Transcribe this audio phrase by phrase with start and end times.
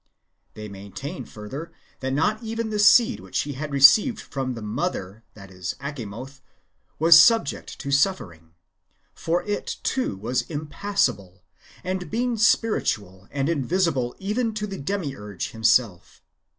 [0.55, 5.23] They maintain, further, that not even the seed which He had received from the mother
[5.35, 6.41] [Acha moth]
[6.97, 8.55] was subject to suffering;
[9.13, 11.43] for it, too, was impassible,
[11.83, 16.23] as being spiritual, and invisible even to the Demiurge him self.